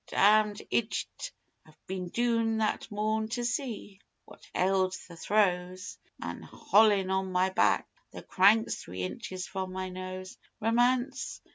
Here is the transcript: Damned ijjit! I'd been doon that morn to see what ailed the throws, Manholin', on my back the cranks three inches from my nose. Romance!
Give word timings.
Damned 0.07 0.63
ijjit! 0.71 1.29
I'd 1.63 1.75
been 1.85 2.09
doon 2.09 2.57
that 2.57 2.89
morn 2.89 3.27
to 3.27 3.45
see 3.45 3.99
what 4.25 4.49
ailed 4.55 4.95
the 5.07 5.15
throws, 5.15 5.99
Manholin', 6.19 7.11
on 7.11 7.31
my 7.31 7.51
back 7.51 7.87
the 8.09 8.23
cranks 8.23 8.81
three 8.81 9.03
inches 9.03 9.45
from 9.45 9.71
my 9.73 9.89
nose. 9.89 10.39
Romance! 10.59 11.39